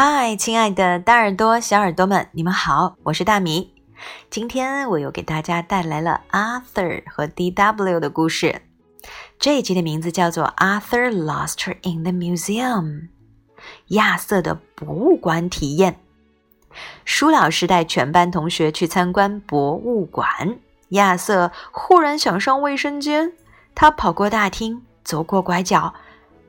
[0.00, 3.74] 嗨，亲爱的大耳朵、小耳朵们，你们好，我是大米。
[4.30, 8.62] 今天我又给大家带来了 Arthur 和 D.W 的故事。
[9.40, 13.08] 这一集的名字叫做 Arthur Lost Her in the Museum，
[13.88, 15.98] 亚瑟的博物馆体验。
[17.04, 23.32] 舒老师带全班同学去参观博物馆，亚瑟忽然想上卫生间，
[23.74, 25.92] 他跑过大厅，走过拐角，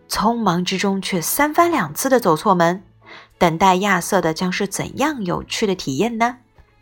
[0.07, 2.83] 匆忙之中却三番两次的走错门。
[3.38, 6.38] 等待亚瑟的将是怎样有趣的体验呢？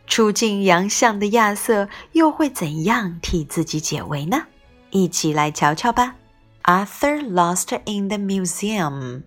[0.07, 4.47] 出尽洋相的亚瑟又会怎样替自己解围呢？
[4.91, 6.17] 一起来瞧瞧吧。
[6.65, 9.23] Arthur lost in the museum，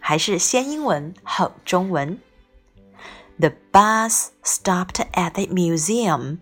[0.00, 2.18] 还是先英文后中文。
[3.38, 6.38] The bus stopped at the museum.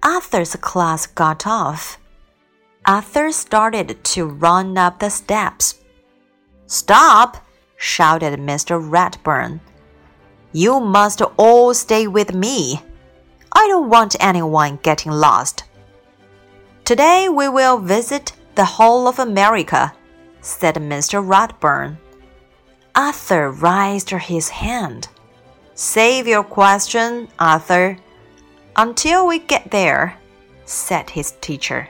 [0.00, 1.94] Arthur's class got off.
[2.82, 5.72] Arthur started to run up the steps.
[6.68, 7.36] Stop!
[7.79, 8.77] Shouted Mr.
[8.77, 9.61] Ratburn.
[10.51, 12.81] You must all stay with me.
[13.53, 15.63] I don't want anyone getting lost.
[16.83, 19.93] Today we will visit the whole of America,
[20.41, 21.25] said Mr.
[21.25, 21.97] Ratburn.
[22.95, 25.07] Arthur raised his hand.
[25.73, 27.97] Save your question, Arthur,
[28.75, 30.17] until we get there,
[30.65, 31.87] said his teacher.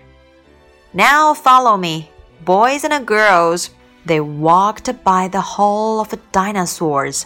[0.93, 2.11] Now follow me,
[2.45, 3.71] boys and girls.
[4.05, 7.25] They walked by the Hall of Dinosaurs.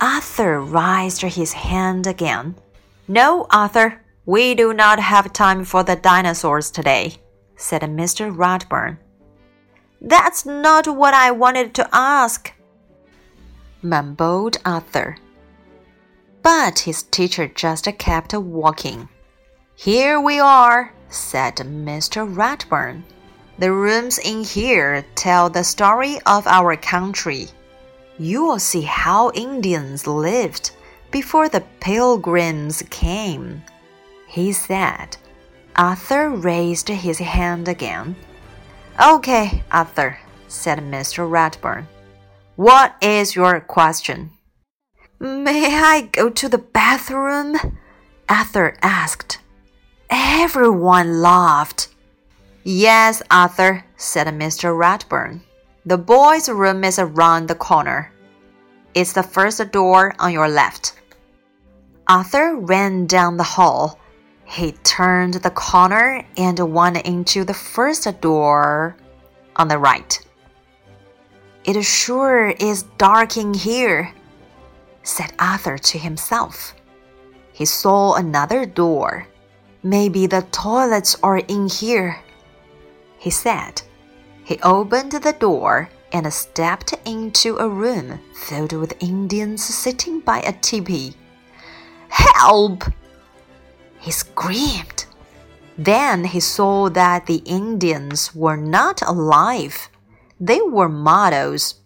[0.00, 2.56] Arthur raised his hand again.
[3.08, 7.16] No, Arthur, we do not have time for the dinosaurs today,
[7.56, 8.34] said Mr.
[8.34, 8.98] Ratburn.
[10.00, 12.52] That's not what I wanted to ask,
[13.82, 15.16] mumbled Arthur.
[16.42, 19.08] But his teacher just kept walking.
[19.76, 22.26] Here we are, said Mr.
[22.32, 23.02] Ratburn.
[23.58, 27.48] The rooms in here tell the story of our country.
[28.18, 30.72] You will see how Indians lived
[31.10, 33.62] before the pilgrims came,
[34.26, 35.16] he said.
[35.76, 38.16] Arthur raised his hand again.
[39.00, 41.28] Okay, Arthur, said Mr.
[41.28, 41.86] Ratburn.
[42.56, 44.30] What is your question?
[45.18, 47.56] May I go to the bathroom?
[48.28, 49.38] Arthur asked.
[50.10, 51.88] Everyone laughed.
[52.64, 54.70] Yes, Arthur, said Mr.
[54.78, 55.40] Ratburn.
[55.84, 58.12] The boys' room is around the corner.
[58.94, 60.94] It's the first door on your left.
[62.06, 63.98] Arthur ran down the hall.
[64.44, 68.96] He turned the corner and went into the first door
[69.56, 70.20] on the right.
[71.64, 74.14] It sure is dark in here,
[75.02, 76.76] said Arthur to himself.
[77.52, 79.26] He saw another door.
[79.82, 82.22] Maybe the toilets are in here
[83.22, 83.80] he said.
[84.42, 90.52] He opened the door and stepped into a room filled with Indians sitting by a
[90.52, 91.14] teepee.
[92.08, 92.82] Help!
[94.00, 95.06] He screamed.
[95.78, 99.88] Then he saw that the Indians were not alive.
[100.40, 101.76] They were models.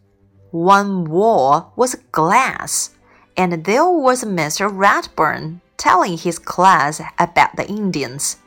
[0.53, 2.97] One wall was glass,
[3.37, 4.73] and there was Mr.
[4.73, 8.39] Ratburn telling his class about the Indians.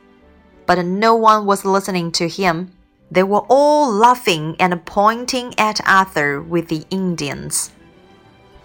[0.65, 2.71] But no one was listening to him
[3.11, 7.71] they were all laughing and pointing at Arthur with the Indians.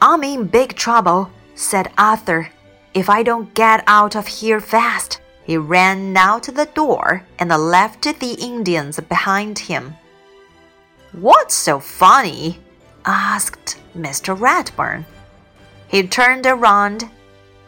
[0.01, 2.51] I'm in big trouble, said Arthur.
[2.93, 5.21] If I don't get out of here fast.
[5.45, 9.95] He ran out the door and left the Indians behind him.
[11.13, 12.61] What's so funny?
[13.05, 14.37] asked Mr.
[14.37, 15.05] Ratburn.
[15.87, 17.11] He turned around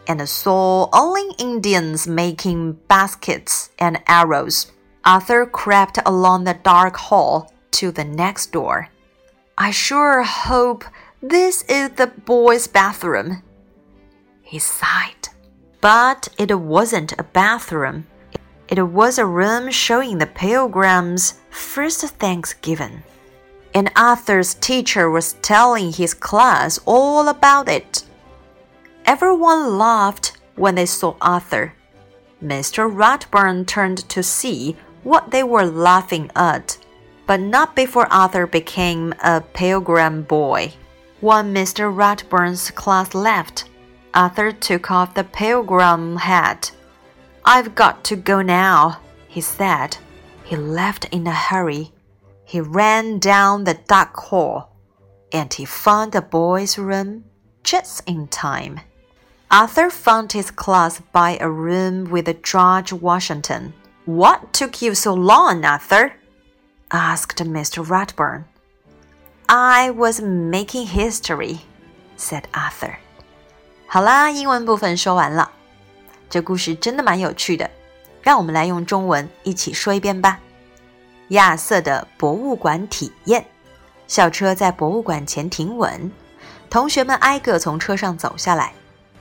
[0.09, 4.73] and saw only Indians making baskets and arrows.
[5.07, 8.89] Arthur crept along the dark hall to the next door.
[9.57, 10.85] I sure hope
[11.23, 13.45] this is the boys' bathroom.
[14.43, 15.29] He sighed.
[15.81, 18.09] But it wasn't a bathroom.
[18.67, 23.05] It was a room showing the pilgrims' first Thanksgiving.
[23.75, 28.03] And Arthur's teacher was telling his class all about it.
[29.05, 31.75] Everyone laughed when they saw Arthur.
[32.43, 32.93] Mr.
[32.93, 34.77] Ratburn turned to see
[35.07, 36.77] what they were laughing at,
[37.27, 40.73] but not before Arthur became a pilgrim boy.
[41.21, 41.95] When Mr.
[41.95, 43.71] Ratburn's class left,
[44.13, 46.73] Arthur took off the pilgrim hat.
[47.45, 48.99] I've got to go now,
[49.29, 49.97] he said.
[50.43, 51.93] He left in a hurry.
[52.45, 54.77] He ran down the dark hall,
[55.31, 57.27] and he found the boys' room
[57.63, 58.81] just in time.
[59.53, 63.73] Arthur found his class by a room with George Washington.
[64.07, 66.13] What took you so long, Arthur?
[66.91, 67.85] asked Mr.
[67.85, 68.45] Ratburn.
[69.47, 71.59] I was making history,
[72.17, 72.95] said Arthur。
[73.89, 75.51] 好啦，英文部分说完了。
[76.31, 77.69] 这故事真的蛮有趣的，
[78.23, 80.39] 让我们来用中文一起说一遍吧。
[81.31, 83.45] 亚瑟的博物馆体验。
[84.07, 86.13] 校车在博物馆前停稳，
[86.71, 88.73] 同学们挨个从车上走下来。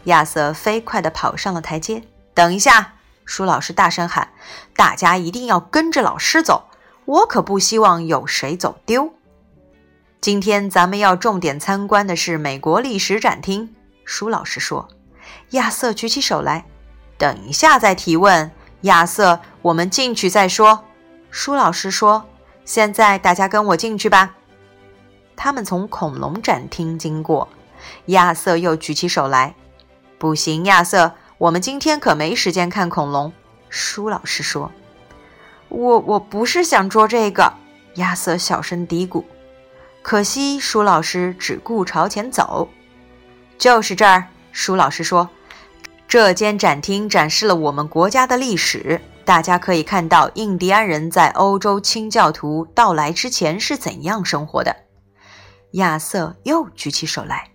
[0.03, 2.03] 亚瑟飞快地跑上了台阶。
[2.35, 2.93] 等一下，
[3.25, 4.29] 舒老师大声喊
[4.77, 6.69] ：“大家一定要跟着老师走，
[7.05, 9.13] 我可不希望有谁走丢。”
[10.21, 13.75] 今天咱们要重点参观的是美国历史展厅。
[14.05, 14.87] 舒老师说。
[15.51, 16.65] 亚瑟举起手来。
[17.17, 18.51] 等一下再提问，
[18.81, 20.83] 亚瑟，我们进去再说。
[21.31, 22.25] 舒老师说
[22.65, 24.35] ：“现在大家跟我进去吧。”
[25.35, 27.47] 他们从恐龙展厅经过，
[28.07, 29.55] 亚瑟又举起手来
[30.19, 33.31] ：“不行，亚瑟，我们今天可没时间看恐龙。”
[33.69, 34.71] 舒老师说
[35.69, 37.53] ：“我我不是想捉这个。”
[37.95, 39.23] 亚瑟小声嘀咕。
[40.01, 42.69] 可惜，舒老师只顾朝前走。
[43.57, 45.29] 就是这儿，舒老师说。
[46.07, 54.75] 这间展厅展示了我们国家的历史，大家可以看到印第安人在欧洲清教徒到来之前是怎样生活的。
[55.71, 57.49] 亚瑟又举起手来。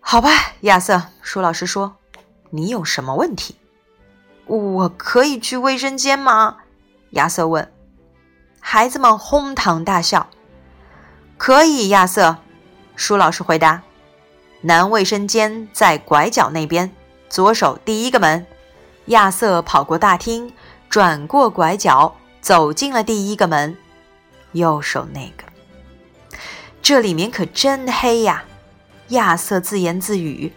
[0.00, 0.28] 好吧，
[0.60, 1.96] 亚瑟，舒老师说
[2.54, 3.56] ：“你有什么问题？
[4.46, 6.58] 我可以去卫生间吗？”
[7.10, 7.68] 亚瑟问。
[8.60, 10.28] 孩子们哄堂大笑。
[11.36, 12.36] 可以，亚瑟，
[12.94, 13.82] 舒老师回答。
[14.60, 16.92] 男卫生间在拐角那边。
[17.28, 18.46] 左手第一个门，
[19.06, 20.52] 亚瑟跑过大厅，
[20.88, 23.76] 转过拐角，走进了第一个门。
[24.52, 25.42] 右手那个，
[26.80, 28.44] 这里面可真黑呀！
[29.08, 30.52] 亚瑟自言自语。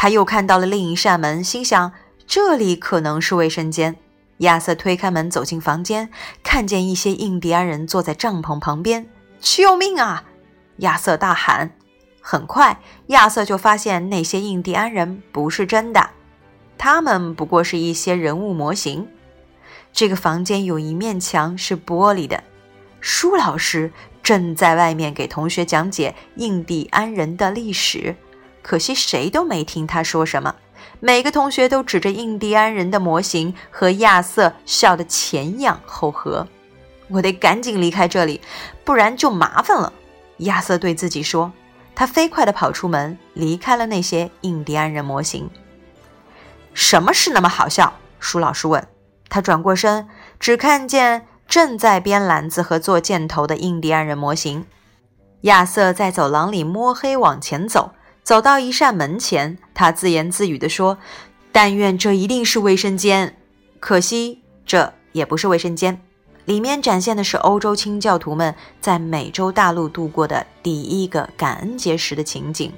[0.00, 1.90] 他又看到了另一扇门，心想
[2.24, 3.96] 这里可能是卫生间。
[4.36, 6.08] 亚瑟推开门，走进房间，
[6.44, 9.08] 看见一些印第安人坐在帐篷旁边。
[9.40, 10.22] 救命啊！
[10.76, 11.72] 亚瑟大喊。
[12.20, 12.78] 很快，
[13.08, 16.10] 亚瑟就发现那些印第安人不是真的，
[16.78, 19.08] 他们不过是一些人物模型。
[19.92, 22.44] 这个房间有一面墙是玻璃的。
[23.00, 23.90] 舒老师
[24.22, 28.14] 正在外面给同学讲解印第安人的历史，
[28.62, 30.54] 可惜谁都没听他说什么。
[31.00, 36.46] 每个同学都指着印第安人的模型和亚瑟笑得前仰后合。
[37.08, 38.40] 我得赶紧离开这里，
[38.84, 39.92] 不然就麻烦了。
[40.38, 41.52] 亚瑟对自己说。
[41.94, 45.50] 他飞快地跑出门，离开了那些印第安人模型。
[46.72, 47.92] 什么事那么好笑？
[48.20, 48.86] 舒老师问
[49.28, 49.40] 他。
[49.40, 50.08] 转过身，
[50.38, 54.64] 只看见正在编篮子和做箭头的印第安人模型。
[55.40, 57.90] 亚瑟在走廊里摸黑往前走，
[58.28, 60.98] 走到一扇门前，他自言自语地说
[61.50, 63.38] ：“但愿这一定是卫生间。
[63.80, 65.98] 可惜，这也不是卫生间。”
[66.44, 72.70] 里面展现的是欧洲清教徒们在美洲大陆度过的第一个感恩节时的情景。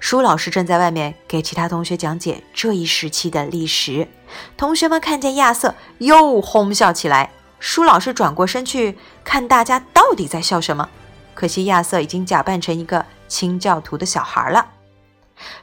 [0.00, 4.08] 舒老师正在外面给其他同学讲解这一时期的历史。
[4.56, 7.30] 同学们看见亚瑟，又哄笑起来。
[7.60, 10.88] 舒老师转过身去看大家到底在笑什么。
[11.34, 14.66] 可惜亚瑟已经假扮成一个清教徒的小孩了。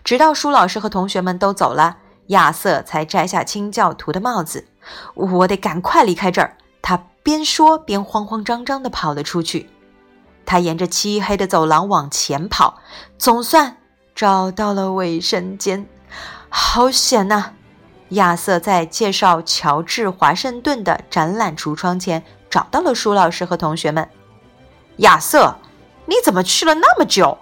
[0.03, 1.97] 直到舒老师和同学们都走了，
[2.27, 4.65] 亚瑟才摘下清教徒的帽子。
[5.13, 6.57] 我得赶快离开这儿。
[6.81, 9.69] 他边说边慌慌张张地跑了出去。
[10.45, 12.79] 他沿着漆黑的走廊往前跑，
[13.17, 13.77] 总算
[14.15, 15.87] 找到了卫生间。
[16.49, 17.51] 好险呐！
[18.11, 24.09] 亚瑟在介绍乔治·华盛顿的展览橱窗前找到了舒老师和同学们。
[24.99, 25.57] 亚瑟，
[26.05, 27.37] 你怎么去了那么久？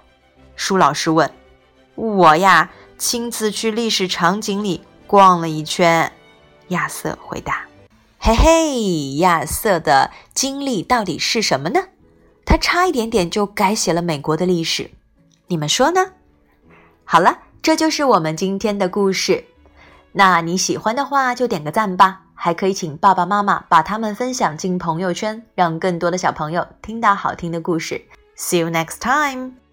[0.56, 1.32] 舒老师问。
[1.96, 6.12] 我呀，亲自去历史场景里逛了一圈。
[6.70, 7.66] 亚瑟回答。
[8.20, 11.80] 嘿嘿，亚瑟的经历到底是什么呢？
[12.44, 14.92] 他差一点点就改写了美国的历史，
[15.48, 16.14] 你们说呢？
[17.04, 19.46] 好了，这就是我们今天的故事。
[20.12, 28.04] 那你喜欢的话就点个赞吧，还可以请爸爸妈妈把它们分享进朋友圈，让更多的小朋友听到好听的故事。
[28.38, 29.65] See you next time.